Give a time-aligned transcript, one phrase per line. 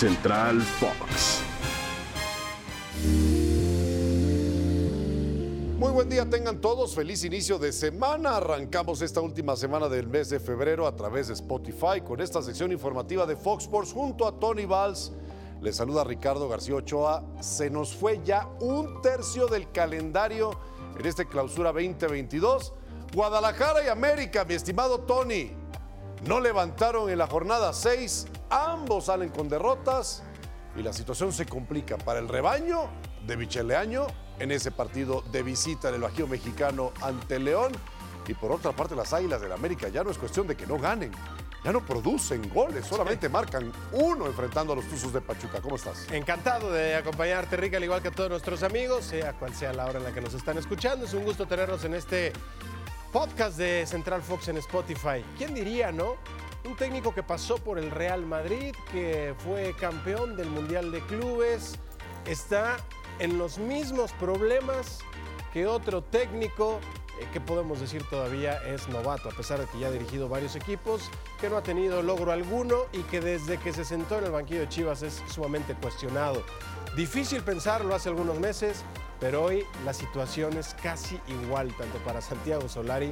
[0.00, 1.42] Central Fox.
[5.76, 8.38] Muy buen día tengan todos, feliz inicio de semana.
[8.38, 12.72] Arrancamos esta última semana del mes de febrero a través de Spotify con esta sección
[12.72, 15.12] informativa de Fox Sports junto a Tony Valls.
[15.60, 17.22] Les saluda Ricardo García Ochoa.
[17.42, 20.58] Se nos fue ya un tercio del calendario
[20.98, 22.72] en este clausura 2022.
[23.14, 25.50] Guadalajara y América, mi estimado Tony,
[26.26, 28.28] no levantaron en la jornada 6.
[28.50, 30.24] Ambos salen con derrotas
[30.76, 32.88] y la situación se complica para el rebaño
[33.26, 34.08] de Micheleaño
[34.40, 37.72] en ese partido de visita en el Bajío Mexicano ante León.
[38.26, 40.78] Y por otra parte, las Águilas del América ya no es cuestión de que no
[40.78, 41.12] ganen,
[41.64, 45.60] ya no producen goles, solamente marcan uno enfrentando a los Tuzos de Pachuca.
[45.60, 46.10] ¿Cómo estás?
[46.10, 49.86] Encantado de acompañarte, Rica, al igual que a todos nuestros amigos, sea cual sea la
[49.86, 51.06] hora en la que nos están escuchando.
[51.06, 52.32] Es un gusto tenerlos en este
[53.12, 55.24] podcast de Central Fox en Spotify.
[55.36, 56.16] ¿Quién diría, no?
[56.64, 61.78] Un técnico que pasó por el Real Madrid, que fue campeón del Mundial de Clubes,
[62.26, 62.76] está
[63.18, 64.98] en los mismos problemas
[65.52, 66.78] que otro técnico
[67.20, 70.54] eh, que podemos decir todavía es novato, a pesar de que ya ha dirigido varios
[70.54, 74.30] equipos, que no ha tenido logro alguno y que desde que se sentó en el
[74.30, 76.42] banquillo de Chivas es sumamente cuestionado.
[76.96, 78.84] Difícil pensarlo hace algunos meses,
[79.18, 83.10] pero hoy la situación es casi igual, tanto para Santiago Solari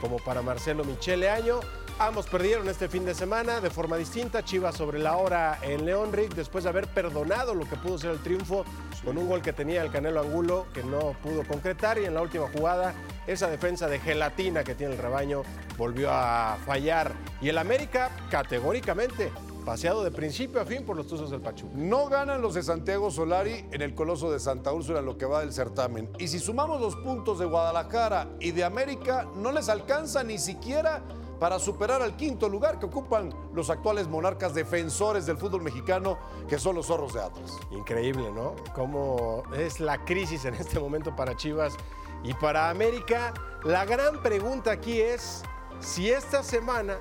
[0.00, 1.60] como para Marcelo Michele Año.
[2.00, 4.42] Ambos perdieron este fin de semana de forma distinta.
[4.42, 8.12] Chivas sobre la hora en León Rick, después de haber perdonado lo que pudo ser
[8.12, 8.64] el triunfo
[9.04, 11.98] con un gol que tenía el Canelo Angulo que no pudo concretar.
[11.98, 12.94] Y en la última jugada,
[13.26, 15.42] esa defensa de gelatina que tiene el rebaño
[15.76, 17.12] volvió a fallar.
[17.42, 19.30] Y el América, categóricamente,
[19.66, 21.74] paseado de principio a fin por los Tuzos del Pachuca.
[21.76, 25.40] No ganan los de Santiago Solari en el Coloso de Santa Úrsula lo que va
[25.40, 26.08] del certamen.
[26.18, 31.02] Y si sumamos los puntos de Guadalajara y de América, no les alcanza ni siquiera
[31.40, 36.58] para superar al quinto lugar que ocupan los actuales monarcas defensores del fútbol mexicano, que
[36.58, 37.58] son los zorros de Atlas.
[37.70, 38.54] Increíble, ¿no?
[38.74, 41.74] Cómo es la crisis en este momento para Chivas
[42.22, 43.32] y para América.
[43.64, 45.42] La gran pregunta aquí es
[45.80, 46.98] si esta semana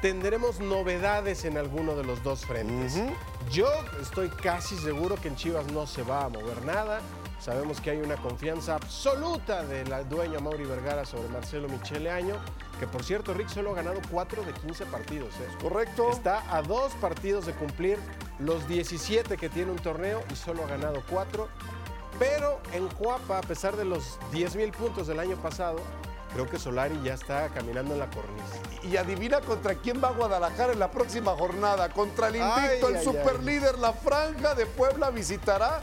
[0.00, 2.96] tendremos novedades en alguno de los dos frentes.
[3.50, 3.66] Yo
[4.00, 7.00] estoy casi seguro que en Chivas no se va a mover nada.
[7.42, 12.36] Sabemos que hay una confianza absoluta del dueño Mauri Vergara sobre Marcelo Michele Año,
[12.78, 15.34] que por cierto, Rick solo ha ganado 4 de 15 partidos.
[15.40, 15.48] ¿eh?
[15.60, 16.08] Correcto.
[16.12, 17.98] Está a dos partidos de cumplir
[18.38, 21.48] los 17 que tiene un torneo y solo ha ganado 4.
[22.20, 25.80] Pero en Cuapa, a pesar de los 10 mil puntos del año pasado,
[26.34, 28.54] creo que Solari ya está caminando en la cornisa.
[28.84, 31.88] Y adivina contra quién va Guadalajara en la próxima jornada.
[31.88, 35.80] Contra el invicto, Ay, el ay, superlíder, la franja de Puebla visitará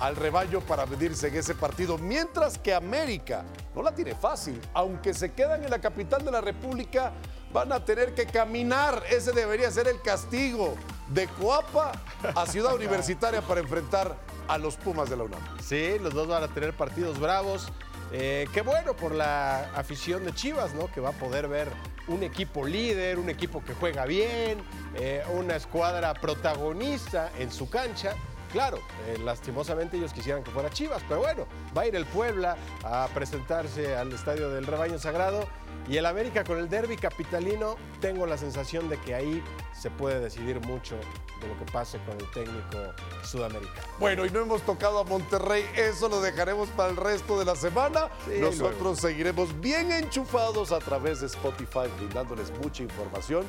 [0.00, 1.98] al rebaño para medirse en ese partido.
[1.98, 3.44] Mientras que América
[3.74, 4.60] no la tiene fácil.
[4.72, 7.12] Aunque se quedan en la capital de la República,
[7.52, 9.02] van a tener que caminar.
[9.10, 10.74] Ese debería ser el castigo
[11.08, 11.92] de Coapa
[12.34, 14.16] a Ciudad Universitaria para enfrentar
[14.48, 15.40] a los Pumas de la UNAM.
[15.62, 17.68] Sí, los dos van a tener partidos bravos.
[18.12, 20.90] Eh, qué bueno por la afición de Chivas, ¿no?
[20.92, 21.68] Que va a poder ver
[22.06, 24.58] un equipo líder, un equipo que juega bien,
[24.96, 28.14] eh, una escuadra protagonista en su cancha.
[28.54, 28.78] Claro,
[29.08, 31.44] eh, lastimosamente ellos quisieran que fuera Chivas, pero bueno,
[31.76, 35.48] va a ir el Puebla a presentarse al Estadio del Rebaño Sagrado
[35.88, 39.42] y el América con el derby capitalino, tengo la sensación de que ahí
[39.72, 40.94] se puede decidir mucho
[41.40, 42.78] de lo que pase con el técnico
[43.24, 43.88] sudamericano.
[43.98, 47.56] Bueno, y no hemos tocado a Monterrey, eso lo dejaremos para el resto de la
[47.56, 48.08] semana.
[48.24, 48.96] Sí, Nosotros luego.
[48.96, 53.44] seguiremos bien enchufados a través de Spotify, brindándoles mucha información.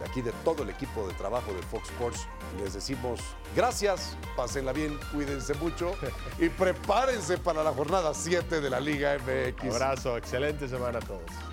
[0.00, 2.26] De aquí de todo el equipo de trabajo de Fox Sports,
[2.58, 3.20] les decimos
[3.54, 5.94] gracias, pásenla bien, cuídense mucho
[6.38, 9.74] y prepárense para la jornada 7 de la Liga MX.
[9.74, 11.49] Abrazo, excelente semana a todos.